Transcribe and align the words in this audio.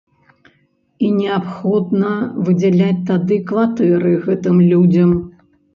І 1.07 1.11
неабходна 1.17 2.11
выдзяляць 2.49 2.97
тады 3.13 3.41
кватэры 3.53 4.19
гэтым 4.27 4.57
людзям. 4.73 5.09